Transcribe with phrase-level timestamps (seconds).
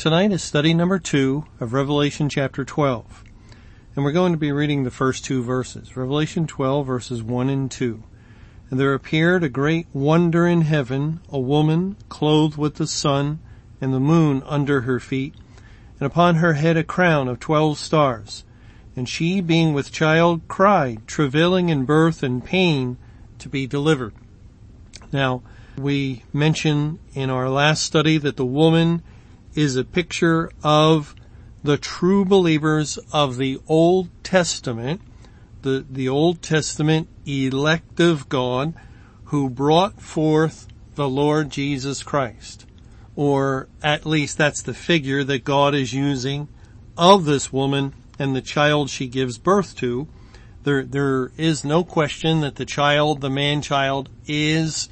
[0.00, 3.22] Tonight is study number two of Revelation chapter 12.
[3.94, 5.94] And we're going to be reading the first two verses.
[5.94, 8.02] Revelation 12 verses 1 and 2.
[8.70, 13.40] And there appeared a great wonder in heaven, a woman clothed with the sun
[13.78, 15.34] and the moon under her feet,
[15.98, 18.44] and upon her head a crown of twelve stars.
[18.96, 22.96] And she, being with child, cried, travailing in birth and pain
[23.38, 24.14] to be delivered.
[25.12, 25.42] Now,
[25.76, 29.02] we mentioned in our last study that the woman
[29.54, 31.14] is a picture of
[31.62, 35.00] the true believers of the Old Testament,
[35.62, 38.74] the, the Old Testament elect of God
[39.24, 42.66] who brought forth the Lord Jesus Christ.
[43.14, 46.48] Or at least that's the figure that God is using
[46.96, 50.08] of this woman and the child she gives birth to.
[50.62, 54.88] There, there is no question that the child, the man child, is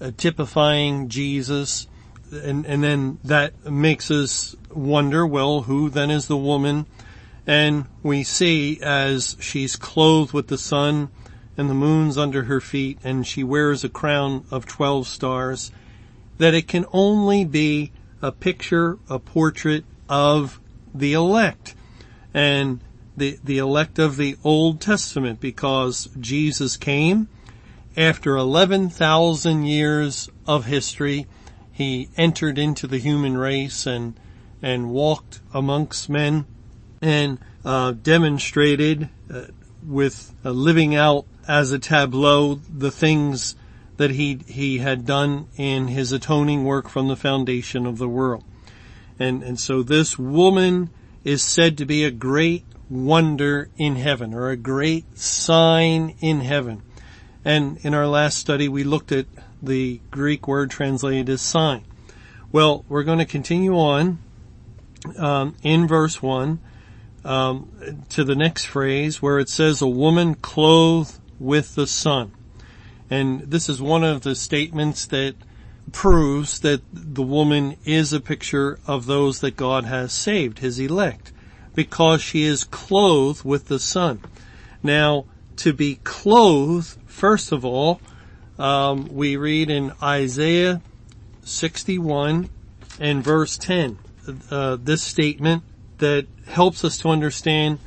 [0.00, 1.86] uh, typifying Jesus
[2.32, 6.86] and, and then that makes us wonder, well, who then is the woman?
[7.46, 11.10] And we see as she's clothed with the sun
[11.56, 15.70] and the moon's under her feet and she wears a crown of 12 stars,
[16.38, 20.60] that it can only be a picture, a portrait of
[20.94, 21.74] the elect
[22.32, 22.80] and
[23.16, 27.28] the, the elect of the Old Testament because Jesus came
[27.96, 31.26] after 11,000 years of history
[31.72, 34.14] he entered into the human race and
[34.60, 36.46] and walked amongst men
[37.00, 39.42] and uh, demonstrated uh,
[39.84, 43.56] with uh, living out as a tableau the things
[43.96, 48.44] that he he had done in his atoning work from the foundation of the world.
[49.18, 50.90] And and so this woman
[51.24, 56.82] is said to be a great wonder in heaven or a great sign in heaven.
[57.44, 59.26] And in our last study we looked at
[59.62, 61.84] the Greek word translated as sign.
[62.50, 64.18] Well, we're going to continue on
[65.16, 66.60] um, in verse one
[67.24, 72.32] um, to the next phrase where it says, "A woman clothed with the sun,"
[73.08, 75.34] and this is one of the statements that
[75.92, 81.32] proves that the woman is a picture of those that God has saved, His elect,
[81.74, 84.20] because she is clothed with the sun.
[84.82, 88.00] Now, to be clothed, first of all,
[88.62, 90.80] um, we read in Isaiah
[91.42, 92.48] 61
[93.00, 93.98] and verse 10,
[94.52, 95.64] uh, this statement
[95.98, 97.80] that helps us to understand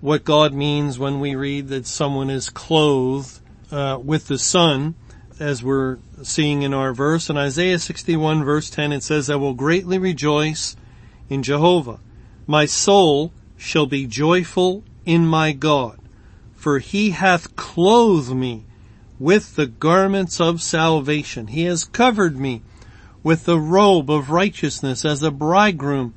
[0.00, 3.38] what God means when we read that someone is clothed
[3.70, 4.96] uh, with the sun,
[5.38, 7.30] as we're seeing in our verse.
[7.30, 10.74] In Isaiah 61 verse 10 it says, I will greatly rejoice
[11.28, 12.00] in Jehovah.
[12.48, 16.00] My soul shall be joyful in my God,
[16.56, 18.65] for he hath clothed me
[19.18, 21.48] with the garments of salvation.
[21.48, 22.62] He has covered me
[23.22, 26.14] with the robe of righteousness as a bridegroom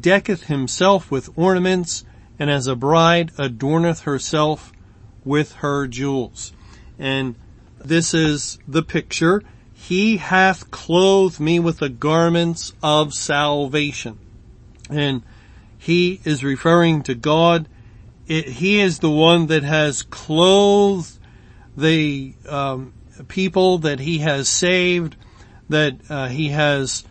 [0.00, 2.04] decketh himself with ornaments
[2.38, 4.72] and as a bride adorneth herself
[5.24, 6.52] with her jewels.
[6.98, 7.34] And
[7.84, 9.42] this is the picture.
[9.74, 14.18] He hath clothed me with the garments of salvation.
[14.88, 15.22] And
[15.78, 17.68] he is referring to God.
[18.26, 21.18] It, he is the one that has clothed
[21.76, 22.92] the um,
[23.28, 25.16] people that he has saved,
[25.68, 27.04] that uh, he has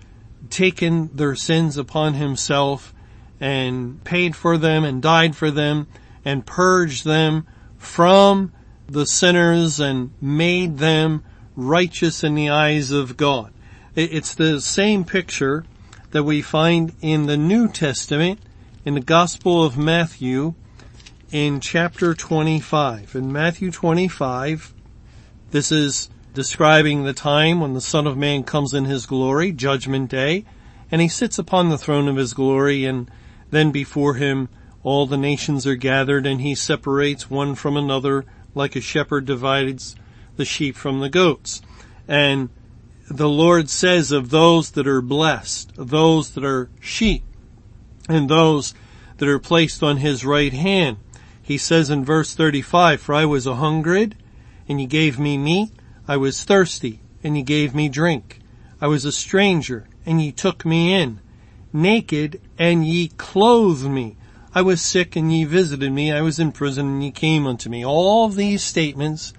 [0.50, 2.94] taken their sins upon himself
[3.40, 5.88] and paid for them and died for them
[6.24, 7.46] and purged them
[7.78, 8.52] from
[8.88, 11.24] the sinners and made them
[11.56, 13.52] righteous in the eyes of God.
[13.96, 15.66] It's the same picture
[16.12, 18.40] that we find in the New Testament
[18.84, 20.54] in the Gospel of Matthew
[21.36, 23.14] in chapter 25.
[23.14, 24.74] In Matthew 25,
[25.52, 30.10] this is describing the time when the Son of Man comes in his glory, judgment
[30.10, 30.46] day,
[30.90, 33.12] and he sits upon the throne of his glory and
[33.52, 34.48] then before him
[34.82, 38.24] all the nations are gathered and he separates one from another
[38.54, 39.98] like a shepherd divides
[40.38, 41.62] the sheep from the goats.
[42.08, 42.48] And
[43.10, 47.26] the Lord says of those that are blessed, those that are sheep,
[48.08, 48.74] and those
[49.18, 50.96] that are placed on his right hand,
[51.46, 54.16] he says in verse 35, for I was a hungered
[54.68, 55.70] and ye gave me meat.
[56.08, 58.40] I was thirsty and ye gave me drink.
[58.82, 61.20] I was a stranger and ye took me in.
[61.72, 64.18] Naked and ye clothed me.
[64.56, 66.12] I was sick and ye visited me.
[66.12, 67.86] I was in prison and ye came unto me.
[67.86, 69.32] All these statements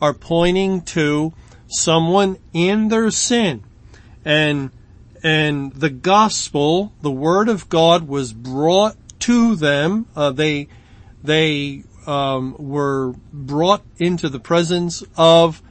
[0.00, 1.34] are pointing to
[1.68, 3.62] someone in their sin.
[4.24, 4.70] And,
[5.22, 10.06] and the gospel, the word of God was brought to them.
[10.16, 10.68] Uh, they,
[11.22, 15.62] they, um, were brought into the presence of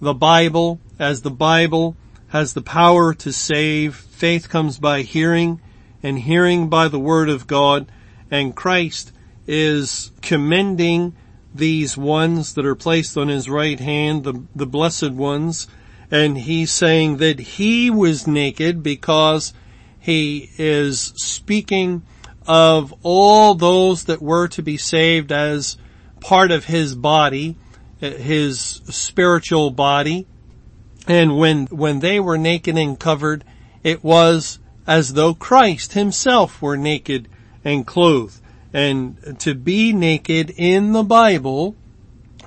[0.00, 1.96] the Bible as the Bible
[2.28, 3.96] has the power to save.
[3.96, 5.60] Faith comes by hearing
[6.02, 7.90] and hearing by the word of God
[8.30, 9.12] and Christ
[9.46, 11.14] is commending
[11.52, 15.66] these ones that are placed on his right hand, the, the blessed ones,
[16.10, 19.52] and he's saying that he was naked because
[19.98, 22.02] he is speaking
[22.50, 25.78] of all those that were to be saved as
[26.18, 27.56] part of his body,
[28.02, 30.26] eh, his spiritual body.
[31.06, 33.44] And when, when they were naked and covered,
[33.84, 37.28] it was as though Christ himself were naked
[37.64, 38.40] and clothed.
[38.72, 41.76] And to be naked in the Bible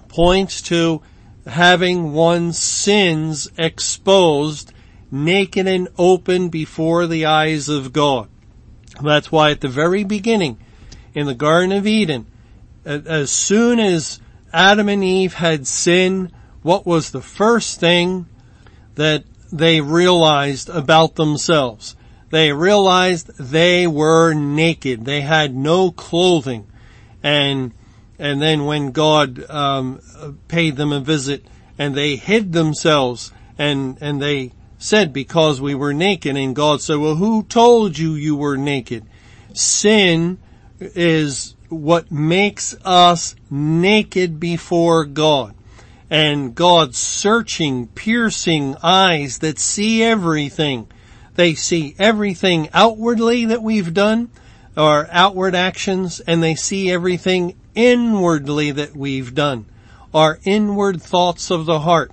[0.10, 1.02] points to
[1.48, 4.74] having one's sins exposed
[5.10, 8.28] naked and open before the eyes of God.
[9.02, 10.60] That's why at the very beginning
[11.14, 12.28] in the Garden of Eden,
[12.86, 14.20] as soon as
[14.52, 16.32] Adam and Eve had sinned,
[16.62, 18.28] what was the first thing
[18.96, 21.96] that they realized about themselves?
[22.30, 25.06] They realized they were naked.
[25.06, 26.68] They had no clothing.
[27.22, 27.74] And,
[28.18, 30.02] and then when God, um,
[30.48, 31.46] paid them a visit
[31.78, 34.52] and they hid themselves and, and they
[34.84, 39.06] said because we were naked and God said, well, who told you you were naked?
[39.54, 40.38] Sin
[40.80, 45.56] is what makes us naked before God
[46.10, 50.88] and God's searching, piercing eyes that see everything
[51.36, 54.30] they see everything outwardly that we've done,
[54.78, 59.66] our outward actions, and they see everything inwardly that we've done,
[60.14, 62.12] our inward thoughts of the heart.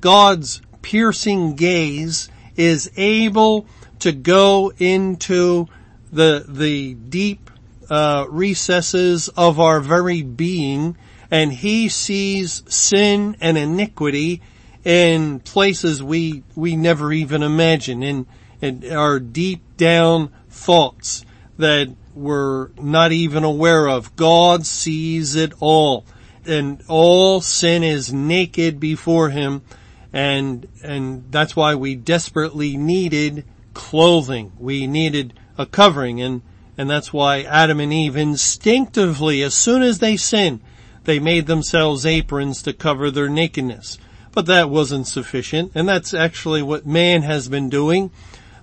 [0.00, 3.66] God's piercing gaze is able
[4.00, 5.68] to go into
[6.12, 7.50] the, the deep,
[7.88, 10.96] uh, recesses of our very being
[11.32, 14.42] and he sees sin and iniquity
[14.84, 18.02] in places we, we never even imagine.
[18.02, 18.26] In,
[18.60, 21.24] and our deep down thoughts
[21.56, 24.14] that we're not even aware of.
[24.14, 26.04] God sees it all.
[26.44, 29.62] And all sin is naked before Him.
[30.12, 33.44] And, and that's why we desperately needed
[33.74, 34.52] clothing.
[34.58, 36.42] We needed a covering and,
[36.76, 40.60] and that's why Adam and Eve instinctively, as soon as they sinned,
[41.04, 43.98] they made themselves aprons to cover their nakedness.
[44.32, 48.10] But that wasn't sufficient, and that's actually what man has been doing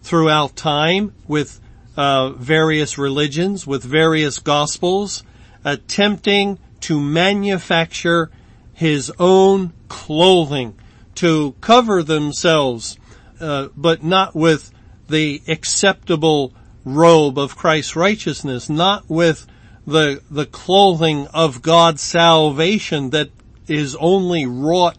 [0.01, 1.59] throughout time with
[1.95, 5.23] uh, various religions, with various gospels,
[5.63, 8.31] attempting to manufacture
[8.73, 10.73] his own clothing
[11.19, 12.98] to cover themselves,
[13.42, 14.71] uh, but not with
[15.10, 16.54] the acceptable
[16.86, 19.45] robe of Christ's righteousness, not with
[19.86, 23.30] the the clothing of God's salvation that
[23.68, 24.98] is only wrought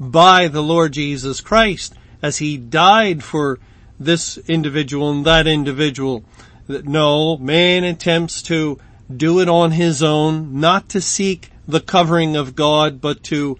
[0.00, 3.60] by the Lord Jesus Christ as he died for
[3.98, 6.24] this individual and that individual.
[6.66, 8.80] No, man attempts to
[9.14, 13.56] do it on his own, not to seek the covering of God, but to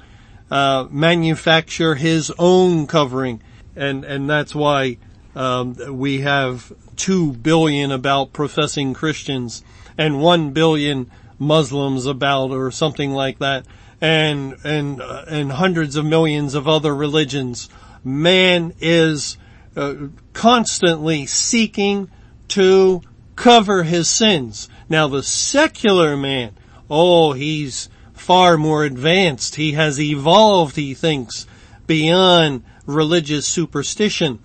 [0.50, 3.42] uh, manufacture his own covering,
[3.76, 4.98] and and that's why
[5.34, 9.62] um, we have two billion about professing Christians
[9.96, 13.64] and one billion Muslims about, or something like that,
[14.00, 17.68] and and uh, and hundreds of millions of other religions.
[18.02, 19.36] Man is
[19.76, 19.94] uh,
[20.32, 22.10] constantly seeking
[22.48, 23.02] to
[23.36, 24.68] cover his sins.
[24.88, 26.56] Now the secular man,
[26.90, 27.88] oh, he's
[28.20, 29.56] far more advanced.
[29.56, 31.46] He has evolved, he thinks,
[31.86, 34.38] beyond religious superstition.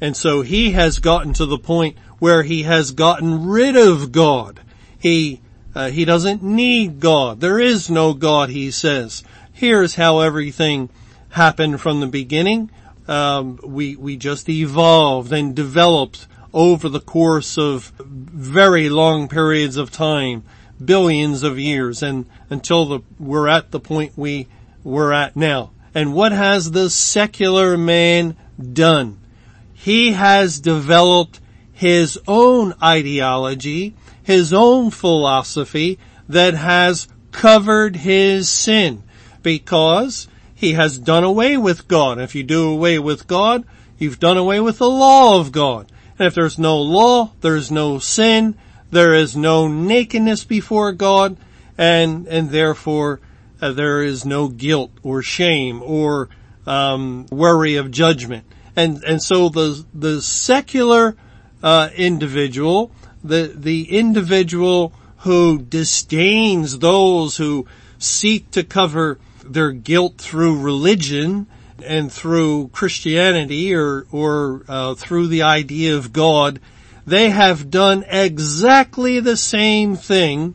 [0.00, 4.60] And so he has gotten to the point where he has gotten rid of God.
[4.98, 5.40] He,
[5.74, 7.40] uh, he doesn't need God.
[7.40, 9.24] There is no God, he says.
[9.52, 10.90] Here's how everything
[11.30, 12.70] happened from the beginning
[13.06, 19.90] um, we we just evolved and developed over the course of very long periods of
[19.90, 20.44] time,
[20.82, 24.48] billions of years, and until the, we're at the point we
[24.82, 25.70] we're at now.
[25.94, 28.36] And what has the secular man
[28.72, 29.18] done?
[29.72, 31.40] He has developed
[31.72, 39.02] his own ideology, his own philosophy that has covered his sin
[39.42, 42.18] because he has done away with God.
[42.18, 43.64] If you do away with God,
[43.98, 45.90] you've done away with the law of God.
[46.18, 48.56] And if there's no law, there's no sin,
[48.94, 51.36] There is no nakedness before God
[51.76, 53.18] and, and therefore
[53.60, 56.28] uh, there is no guilt or shame or
[56.64, 58.44] um, worry of judgment.
[58.76, 61.16] And, and so the, the secular,
[61.60, 62.92] uh, individual,
[63.24, 67.66] the, the individual who disdains those who
[67.98, 71.48] seek to cover their guilt through religion
[71.84, 76.60] and through Christianity or, or uh, through the idea of God,
[77.06, 80.54] they have done exactly the same thing,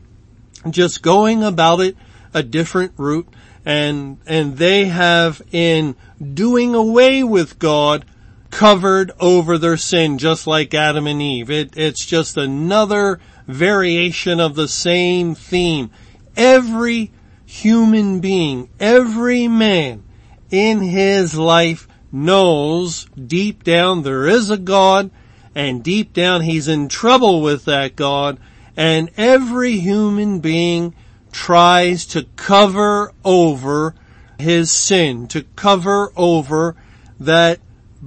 [0.68, 1.96] just going about it
[2.34, 3.28] a different route,
[3.64, 5.96] and and they have in
[6.34, 8.04] doing away with God
[8.50, 11.50] covered over their sin, just like Adam and Eve.
[11.50, 15.90] It, it's just another variation of the same theme.
[16.36, 17.12] Every
[17.46, 20.02] human being, every man
[20.50, 25.10] in his life knows deep down there is a God
[25.54, 28.38] and deep down he's in trouble with that God
[28.76, 30.94] and every human being
[31.32, 33.94] tries to cover over
[34.38, 36.76] his sin, to cover over
[37.18, 37.60] that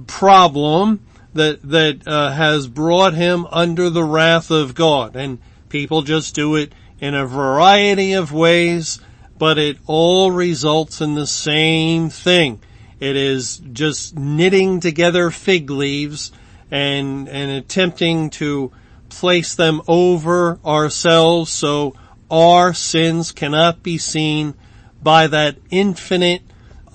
[0.06, 5.14] problem that, that uh, has brought him under the wrath of God.
[5.14, 9.00] And people just do it in a variety of ways
[9.38, 12.60] but it all results in the same thing.
[13.00, 16.32] It is just knitting together fig leaves
[16.74, 18.72] and, and attempting to
[19.08, 21.94] place them over ourselves so
[22.28, 24.54] our sins cannot be seen
[25.00, 26.42] by that infinite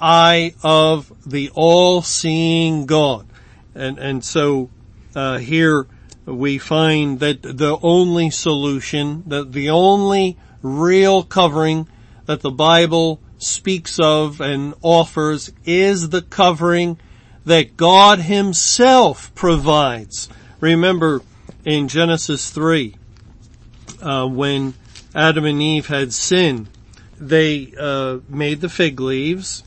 [0.02, 3.26] eye of the all-seeing God.
[3.74, 4.70] And, and so,
[5.16, 5.88] uh, here
[6.26, 11.88] we find that the only solution, that the only real covering
[12.26, 17.00] that the Bible speaks of and offers is the covering
[17.46, 20.30] that God himself provides.
[20.60, 21.22] Remember
[21.66, 22.96] in Genesis 3,
[24.02, 24.74] uh, when
[25.16, 26.70] Adam and Eve had sinned,
[27.20, 29.64] they uh, made the fig leaves,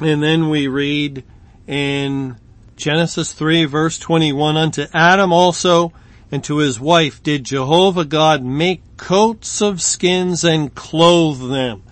[0.00, 1.24] and then we read
[1.66, 2.36] in
[2.76, 5.92] Genesis 3 verse 21, unto Adam also
[6.30, 11.82] and to his wife did Jehovah God make coats of skins and clothe them.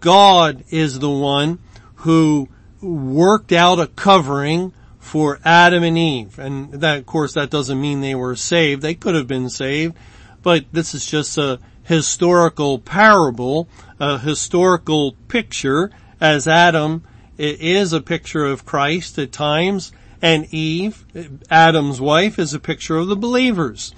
[0.00, 1.58] God is the one
[1.96, 2.48] who
[2.80, 6.38] worked out a covering for Adam and Eve.
[6.38, 8.82] And that, of course, that doesn't mean they were saved.
[8.82, 9.96] They could have been saved,
[10.42, 13.68] but this is just a historical parable,
[13.98, 17.02] a historical picture as Adam
[17.38, 21.04] is a picture of Christ at times and Eve,
[21.50, 23.94] Adam's wife, is a picture of the believers.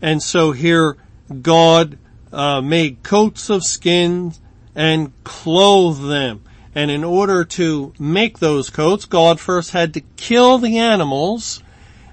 [0.00, 0.96] And so here
[1.42, 1.98] God
[2.32, 4.40] uh, made coats of skins
[4.74, 6.44] and clothed them.
[6.76, 11.62] And in order to make those coats, God first had to kill the animals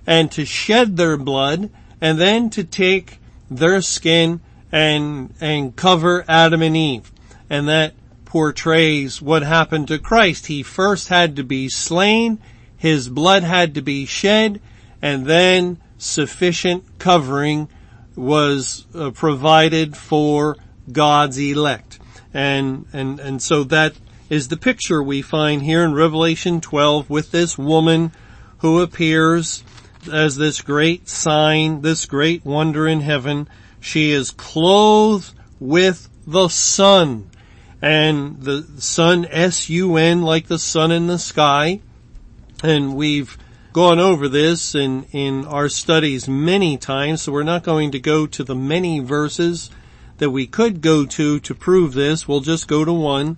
[0.07, 3.19] and to shed their blood and then to take
[3.51, 4.39] their skin
[4.71, 7.11] and, and cover Adam and Eve.
[7.49, 7.93] And that
[8.23, 10.45] portrays what happened to Christ.
[10.45, 12.39] He first had to be slain,
[12.77, 14.61] his blood had to be shed,
[15.01, 17.67] and then sufficient covering
[18.15, 20.55] was uh, provided for
[20.89, 21.99] God's elect.
[22.33, 23.93] And, and, and so that
[24.29, 28.11] is the picture we find here in Revelation 12 with this woman
[28.59, 29.63] who appears
[30.11, 33.47] as this great sign, this great wonder in heaven.
[33.79, 37.29] She is clothed with the sun
[37.81, 41.81] and the sun S-U-N like the sun in the sky.
[42.63, 43.37] And we've
[43.73, 48.25] gone over this in, in our studies many times, so we're not going to go
[48.27, 49.69] to the many verses
[50.19, 52.25] that we could go to to prove this.
[52.27, 53.37] We'll just go to one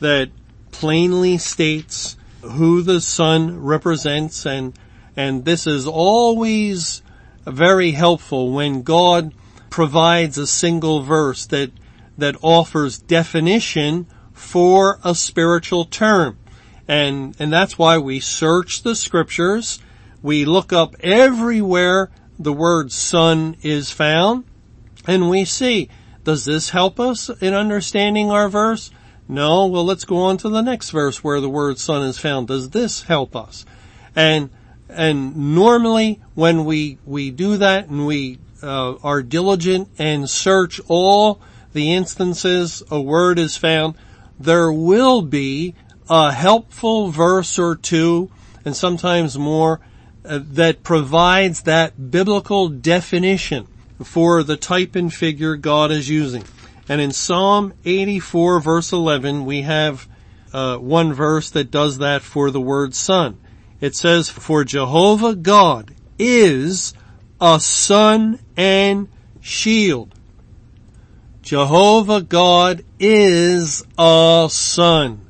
[0.00, 0.30] that
[0.70, 4.78] plainly states who the sun represents and,
[5.16, 7.02] and this is always
[7.46, 9.32] very helpful when God
[9.70, 11.70] provides a single verse that,
[12.18, 16.38] that offers definition for a spiritual term.
[16.88, 19.80] And, and that's why we search the scriptures.
[20.22, 24.44] We look up everywhere the word sun is found
[25.06, 25.88] and we see
[26.24, 28.90] does this help us in understanding our verse?
[29.28, 29.66] No.
[29.66, 32.48] Well, let's go on to the next verse where the word sun is found.
[32.48, 33.64] Does this help us?
[34.14, 34.50] And,
[34.88, 41.40] and normally when we, we do that and we uh, are diligent and search all
[41.72, 43.94] the instances a word is found,
[44.38, 45.74] there will be
[46.08, 48.30] a helpful verse or two
[48.64, 49.80] and sometimes more
[50.24, 53.66] uh, that provides that biblical definition
[54.02, 56.44] for the type and figure God is using.
[56.88, 60.08] And in Psalm 84 verse 11, we have
[60.52, 63.38] uh, one verse that does that for the word sun.
[63.80, 66.94] It says, for Jehovah God is
[67.40, 69.08] a sun and
[69.40, 70.14] shield.
[71.42, 75.26] Jehovah God is a sun.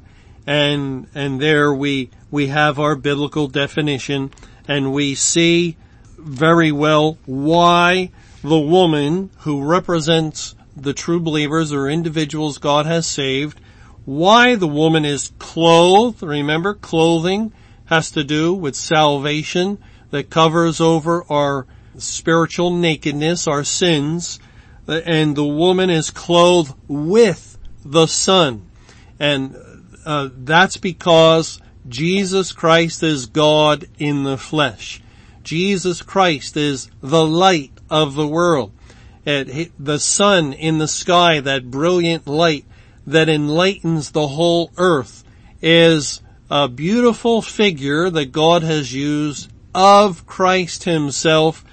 [0.47, 4.31] And, and there we, we have our biblical definition
[4.69, 5.77] and we see
[6.17, 8.11] very well why
[8.43, 13.61] the woman who represents the true believers or individuals God has saved,
[14.05, 16.23] why the woman is clothed.
[16.23, 17.53] Remember, clothing
[17.87, 19.79] has to do with salvation
[20.11, 21.67] that covers over our
[21.99, 24.39] spiritual nakedness, our sins,
[24.87, 28.69] and the woman is clothed with the sun.
[29.19, 29.57] And
[30.05, 35.03] uh, that's because Jesus Christ is God in the flesh.
[35.43, 38.73] Jesus Christ is the light of the world.
[39.27, 42.65] It, the sun in the sky, that brilliant light
[43.07, 45.25] that enlightens the whole earth
[45.61, 51.65] is a beautiful figure that God has used of Christ himself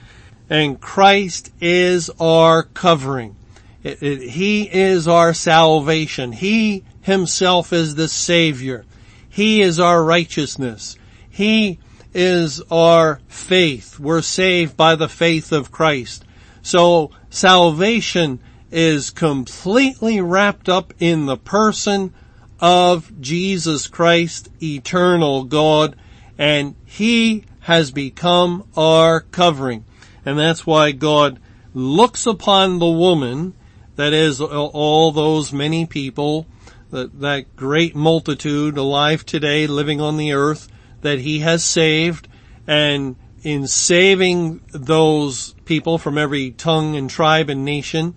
[0.49, 3.35] and Christ is our covering.
[3.83, 6.31] It, it, he is our salvation.
[6.31, 8.85] He himself is the savior.
[9.29, 10.97] He is our righteousness.
[11.29, 11.79] He
[12.13, 13.99] is our faith.
[13.99, 16.25] We're saved by the faith of Christ.
[16.61, 18.39] So salvation
[18.71, 22.13] is completely wrapped up in the person
[22.59, 25.95] of Jesus Christ, eternal God,
[26.37, 29.83] and He has become our covering.
[30.23, 31.39] And that's why God
[31.73, 33.55] looks upon the woman,
[33.95, 36.45] that is all those many people,
[36.91, 40.67] that, that great multitude alive today living on the earth
[41.01, 42.27] that He has saved,
[42.67, 48.15] and in saving those people from every tongue and tribe and nation,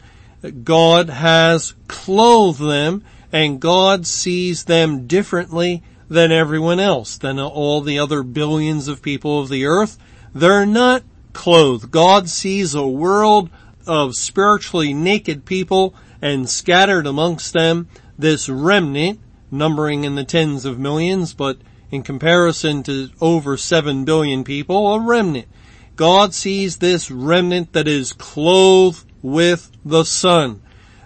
[0.65, 7.99] God has clothed them and God sees them differently than everyone else, than all the
[7.99, 9.99] other billions of people of the earth.
[10.35, 11.91] They're not clothed.
[11.91, 13.51] God sees a world
[13.87, 20.79] of spiritually naked people and scattered amongst them this remnant, numbering in the tens of
[20.79, 21.59] millions, but
[21.91, 25.47] in comparison to over 7 billion people, a remnant.
[25.97, 30.63] God sees this remnant that is clothed with the sun.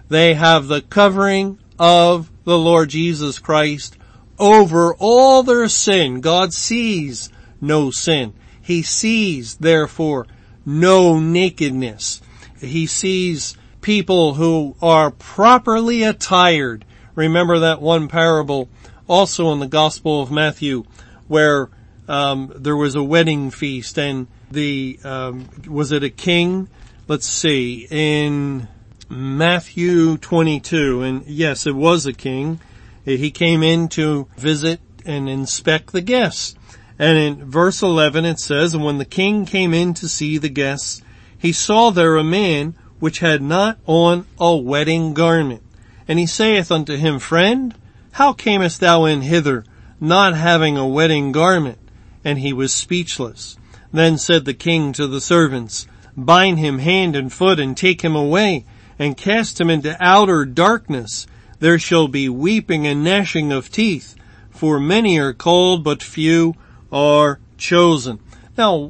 [0.09, 3.97] They have the covering of the Lord Jesus Christ
[4.37, 6.19] over all their sin.
[6.19, 7.29] God sees
[7.61, 8.33] no sin.
[8.61, 10.27] He sees, therefore,
[10.65, 12.21] no nakedness.
[12.59, 16.85] He sees people who are properly attired.
[17.15, 18.69] Remember that one parable
[19.07, 20.83] also in the Gospel of Matthew
[21.27, 21.69] where
[22.07, 26.69] um, there was a wedding feast and the um, was it a king?
[27.07, 28.67] Let's see in
[29.09, 32.59] Matthew 22, and yes, it was a king.
[33.03, 36.55] He came in to visit and inspect the guests.
[36.99, 40.49] And in verse 11 it says, And when the king came in to see the
[40.49, 41.01] guests,
[41.37, 45.63] he saw there a man which had not on a wedding garment.
[46.07, 47.73] And he saith unto him, Friend,
[48.11, 49.65] how camest thou in hither,
[49.99, 51.79] not having a wedding garment?
[52.23, 53.57] And he was speechless.
[53.91, 58.15] Then said the king to the servants, Bind him hand and foot and take him
[58.15, 58.65] away
[58.99, 61.27] and cast him into outer darkness.
[61.59, 64.15] There shall be weeping and gnashing of teeth,
[64.49, 66.55] for many are called, but few
[66.91, 68.19] are chosen.
[68.57, 68.87] Now,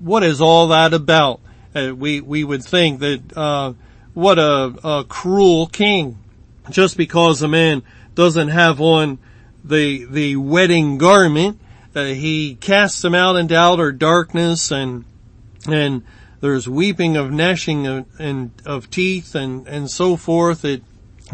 [0.00, 1.40] what is all that about?
[1.74, 3.72] Uh, we we would think that uh,
[4.12, 6.18] what a, a cruel king,
[6.70, 7.82] just because a man
[8.14, 9.18] doesn't have on
[9.64, 11.60] the the wedding garment.
[11.94, 15.04] Uh, he casts them out into outer darkness and
[15.66, 16.02] and
[16.40, 20.64] there's weeping of gnashing of, and of teeth and and so forth.
[20.64, 20.82] It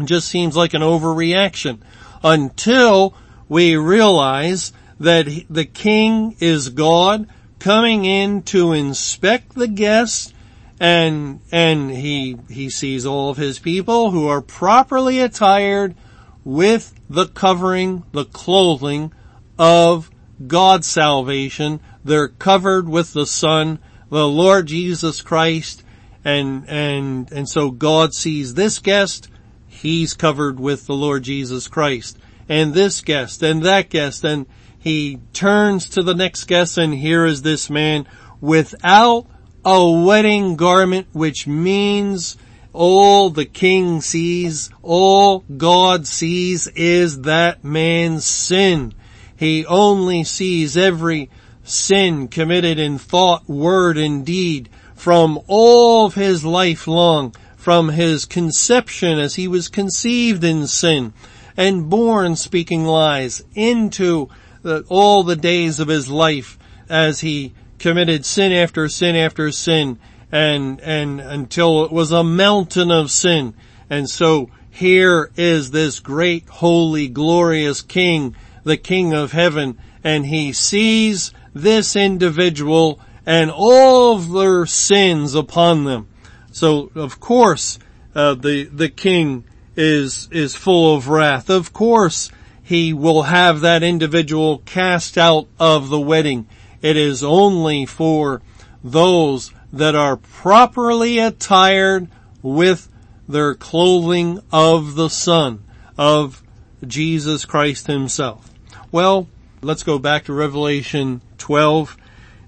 [0.03, 1.79] just seems like an overreaction
[2.23, 3.15] until
[3.49, 7.27] we realize that the king is God
[7.59, 10.33] coming in to inspect the guests
[10.79, 15.95] and and he he sees all of his people who are properly attired
[16.43, 19.13] with the covering, the clothing
[19.59, 20.09] of
[20.47, 21.79] God's salvation.
[22.03, 25.83] They're covered with the Son, the Lord Jesus Christ,
[26.23, 29.29] and, and, and so God sees this guest,
[29.67, 32.17] he's covered with the Lord Jesus Christ,
[32.49, 34.45] and this guest, and that guest, and
[34.77, 38.07] he turns to the next guest, and here is this man
[38.39, 39.27] without
[39.63, 42.35] a wedding garment, which means
[42.73, 48.93] all the king sees, all God sees is that man's sin.
[49.41, 51.31] He only sees every
[51.63, 58.25] sin committed in thought, word, and deed from all of his life long, from his
[58.25, 61.13] conception as he was conceived in sin
[61.57, 64.29] and born speaking lies into
[64.61, 69.97] the, all the days of his life as he committed sin after sin after sin
[70.31, 73.55] and, and until it was a mountain of sin.
[73.89, 80.53] And so here is this great, holy, glorious king, the king of heaven, and he
[80.53, 86.07] sees this individual and all their sins upon them.
[86.51, 87.79] So of course,
[88.15, 89.45] uh, the, the king
[89.75, 91.49] is, is full of wrath.
[91.49, 92.29] Of course,
[92.61, 96.47] he will have that individual cast out of the wedding.
[96.81, 98.41] It is only for
[98.83, 102.07] those that are properly attired
[102.41, 102.89] with
[103.27, 105.63] their clothing of the Son,
[105.97, 106.43] of
[106.85, 108.50] Jesus Christ himself.
[108.93, 109.29] Well,
[109.61, 111.95] let's go back to Revelation 12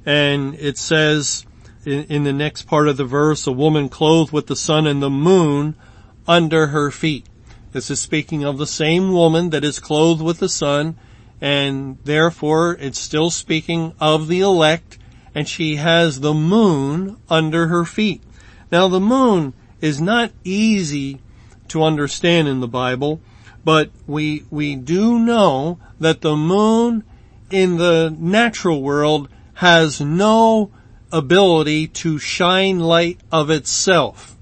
[0.06, 1.46] and it says
[1.86, 5.02] in, in, the next part of the verse, a woman clothed with the sun and
[5.02, 5.76] the moon
[6.28, 7.26] under her feet.
[7.72, 10.98] This is speaking of the same woman that is clothed with the sun
[11.40, 14.98] and therefore it's still speaking of the elect
[15.34, 18.22] and she has the moon under her feet.
[18.70, 21.22] Now the moon is not easy
[21.70, 23.22] to understand in the Bible,
[23.64, 27.04] but we, we do know that the moon
[27.50, 30.72] in the natural world has no
[31.12, 34.36] ability to shine light of itself.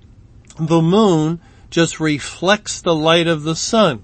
[0.59, 4.03] The moon just reflects the light of the sun.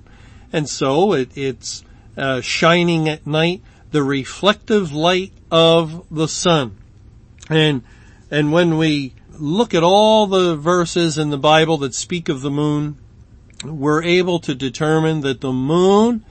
[0.52, 1.84] And so it, it's
[2.18, 6.78] uh, shining at night, the reflective light of the sun.
[7.50, 7.84] And,
[8.32, 12.52] and when we look at all the verses in the Bible that speak of the
[12.52, 12.98] moon,
[13.64, 16.24] we're able to determine that the moon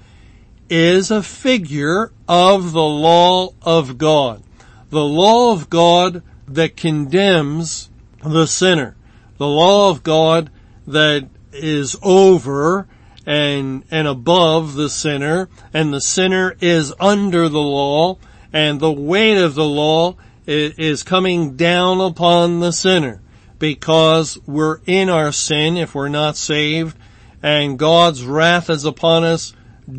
[0.69, 4.43] is a figure of the law of God.
[4.91, 7.91] The law of God that condemns
[8.23, 8.97] the sinner.
[9.39, 10.51] The law of God
[10.87, 12.87] that is over
[13.25, 18.19] and, and above the sinner and the sinner is under the law
[18.53, 23.21] and the weight of the law is coming down upon the sinner
[23.59, 26.97] because we're in our sin if we're not saved
[27.43, 29.53] and God's wrath is upon us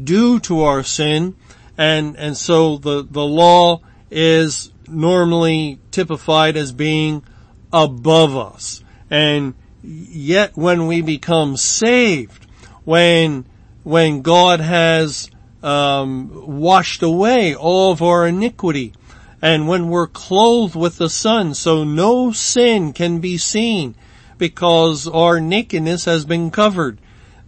[0.03, 1.35] due to our sin
[1.77, 7.23] and, and so the, the law is normally typified as being
[7.71, 8.83] above us.
[9.09, 12.45] And yet when we become saved,
[12.83, 13.45] when,
[13.83, 15.29] when God has,
[15.61, 18.93] um, washed away all of our iniquity,
[19.39, 23.93] and when we're clothed with the Son, so no sin can be seen
[24.39, 26.99] because our nakedness has been covered.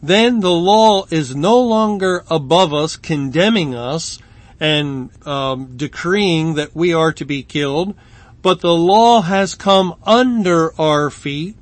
[0.01, 4.19] Then the law is no longer above us, condemning us
[4.59, 7.95] and um, decreeing that we are to be killed,
[8.41, 11.57] but the law has come under our feet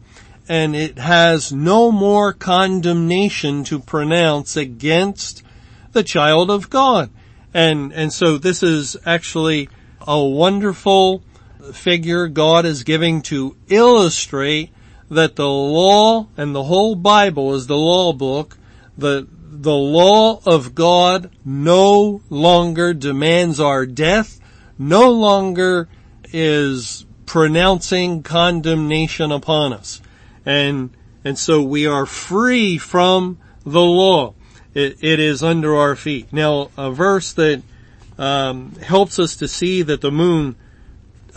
[0.50, 5.44] and it has no more condemnation to pronounce against
[5.92, 7.10] the child of God.
[7.54, 9.70] And, and so this is actually
[10.08, 11.24] a wonderful
[11.74, 14.72] figure God is giving to illustrate
[15.10, 18.58] that the law and the whole Bible is the law book.
[18.98, 24.40] The, the law of God no longer demands our death,
[24.78, 25.88] no longer
[26.34, 30.02] is pronouncing condemnation upon us.
[30.46, 30.92] And,
[31.24, 34.34] and so we are free from the law.
[34.74, 36.32] It, it is under our feet.
[36.32, 37.64] Now, a verse that
[38.18, 40.56] um, helps us to see that the moon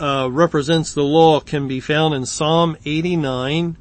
[0.01, 3.77] uh, represents the law can be found in Psalm 89,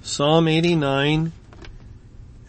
[0.00, 1.32] Psalm 89,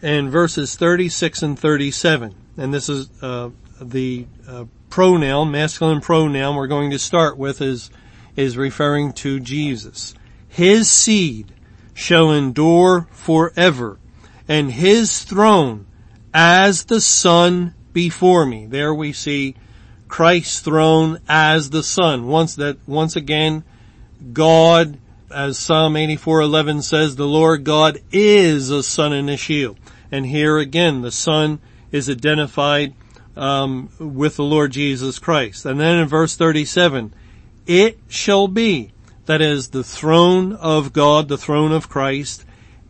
[0.00, 2.34] and verses 36 and 37.
[2.56, 7.90] And this is uh, the uh, pronoun, masculine pronoun we're going to start with is
[8.36, 10.14] is referring to Jesus.
[10.46, 11.52] His seed
[11.92, 13.98] shall endure forever,
[14.46, 15.86] and his throne
[16.32, 18.66] as the sun before me.
[18.66, 19.56] There we see
[20.08, 22.26] Christ's throne as the Son.
[22.26, 23.62] Once that, once again,
[24.32, 24.98] God,
[25.30, 29.78] as Psalm 84:11 says, the Lord God is a sun and a shield.
[30.10, 31.60] And here again, the Son
[31.92, 32.94] is identified
[33.36, 35.64] um, with the Lord Jesus Christ.
[35.64, 37.14] And then in verse 37,
[37.66, 38.92] it shall be,
[39.26, 42.44] that is the throne of God, the throne of Christ,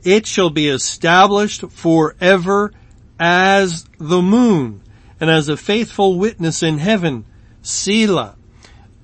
[0.04, 2.72] it shall be established forever
[3.18, 4.80] as the moon
[5.20, 7.24] and as a faithful witness in heaven,
[7.62, 8.36] Selah.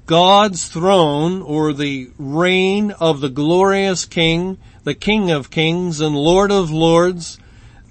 [0.07, 6.53] God's throne or the reign of the glorious King, the King of Kings and Lord
[6.53, 7.39] of Lords,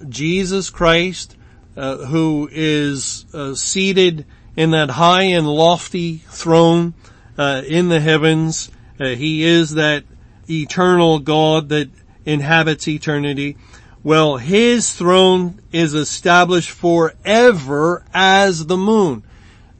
[0.08, 1.36] Jesus Christ,
[1.76, 4.24] uh, who is uh, seated
[4.56, 6.94] in that high and lofty throne
[7.36, 8.70] uh, in the heavens.
[9.00, 10.04] Uh, he is that
[10.48, 11.90] eternal God that
[12.24, 13.56] inhabits eternity.
[14.04, 19.24] Well, his throne is established forever as the moon.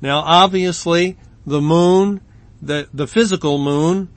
[0.00, 2.22] Now obviously the moon,
[2.62, 4.08] the, the physical moon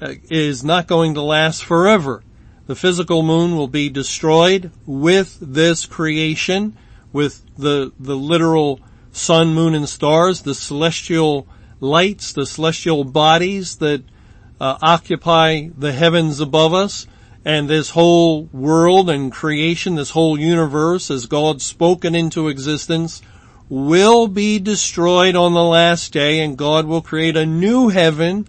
[0.00, 2.22] uh, is not going to last forever.
[2.68, 6.76] The physical moon will be destroyed with this creation,
[7.12, 11.48] with the, the literal sun, moon, and stars, the celestial
[11.80, 14.04] lights, the celestial bodies that
[14.60, 17.08] uh, occupy the heavens above us,
[17.46, 23.22] and this whole world and creation, this whole universe as God spoken into existence
[23.68, 28.48] will be destroyed on the last day and God will create a new heaven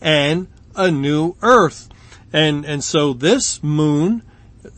[0.00, 1.88] and a new earth.
[2.32, 4.22] And, and so this moon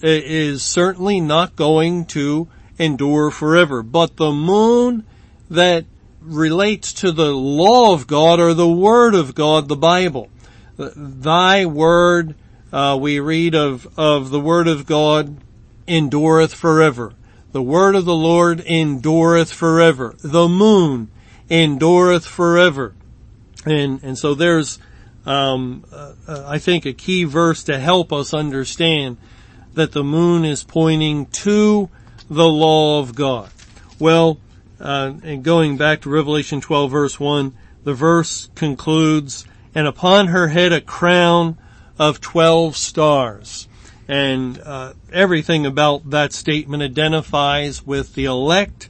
[0.02, 2.46] is certainly not going to
[2.78, 5.06] endure forever, but the moon
[5.48, 5.86] that
[6.20, 10.28] relates to the law of God or the word of God, the Bible.
[10.76, 12.34] Thy word,
[12.74, 15.36] uh, we read of, of the word of God
[15.86, 17.12] endureth forever.
[17.52, 20.16] The word of the Lord endureth forever.
[20.24, 21.08] The moon
[21.48, 22.96] endureth forever.
[23.64, 24.80] And, and so there's,
[25.24, 29.18] um, uh, I think a key verse to help us understand
[29.74, 31.88] that the moon is pointing to
[32.28, 33.50] the law of God.
[34.00, 34.40] Well,
[34.80, 39.44] uh, and going back to Revelation 12 verse 1, the verse concludes,
[39.76, 41.56] and upon her head a crown
[41.98, 43.68] of 12 stars
[44.08, 48.88] and uh, everything about that statement identifies with the elect.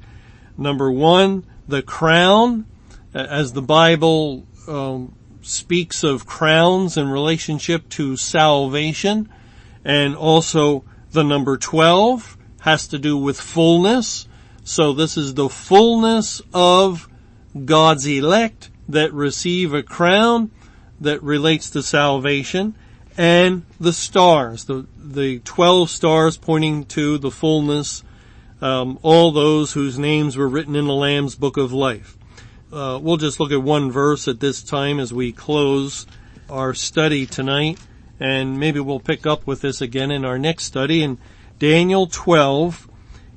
[0.56, 2.66] Number one, the crown,
[3.12, 9.28] as the Bible um, speaks of crowns in relationship to salvation,
[9.84, 14.26] and also the number twelve has to do with fullness.
[14.64, 17.08] So this is the fullness of
[17.64, 20.50] God's elect that receive a crown
[21.00, 22.74] that relates to salvation
[23.16, 28.02] and the stars, the, the 12 stars pointing to the fullness,
[28.60, 32.16] um, all those whose names were written in the Lamb's book of life.
[32.72, 36.06] Uh, we'll just look at one verse at this time as we close
[36.50, 37.78] our study tonight,
[38.18, 41.02] and maybe we'll pick up with this again in our next study.
[41.02, 41.18] In
[41.60, 42.88] Daniel 12,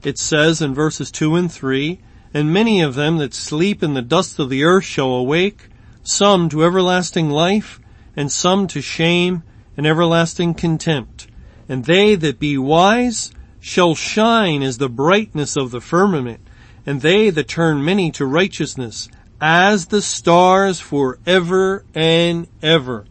[0.03, 1.99] it says in verses 2 and 3,
[2.33, 5.69] And many of them that sleep in the dust of the earth shall awake,
[6.01, 7.79] some to everlasting life,
[8.15, 9.43] and some to shame
[9.77, 11.27] and everlasting contempt.
[11.69, 16.39] And they that be wise shall shine as the brightness of the firmament,
[16.85, 19.09] and they that turn many to righteousness
[19.39, 23.05] as the stars for ever and ever.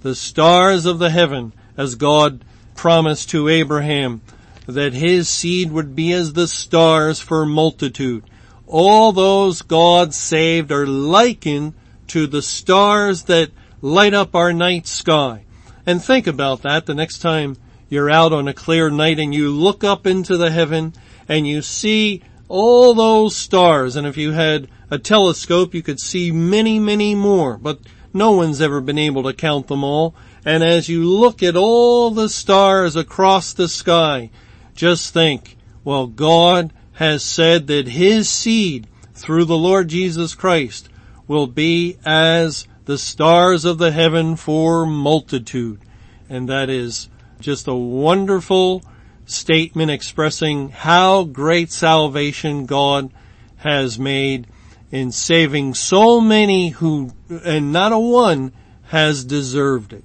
[0.00, 2.44] The stars of the heaven, as God
[2.74, 4.22] promised to Abraham,
[4.66, 8.24] that his seed would be as the stars for multitude.
[8.66, 11.74] All those God saved are likened
[12.08, 13.50] to the stars that
[13.82, 15.44] light up our night sky.
[15.90, 17.56] And think about that the next time
[17.88, 20.94] you're out on a clear night and you look up into the heaven
[21.26, 23.96] and you see all those stars.
[23.96, 27.80] And if you had a telescope, you could see many, many more, but
[28.14, 30.14] no one's ever been able to count them all.
[30.44, 34.30] And as you look at all the stars across the sky,
[34.76, 40.88] just think, well, God has said that His seed through the Lord Jesus Christ
[41.26, 45.80] will be as the stars of the heaven for multitude.
[46.28, 48.82] And that is just a wonderful
[49.26, 53.12] statement expressing how great salvation God
[53.58, 54.48] has made
[54.90, 58.52] in saving so many who, and not a one
[58.86, 60.02] has deserved it.